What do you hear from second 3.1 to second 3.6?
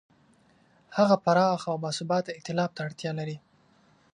لري.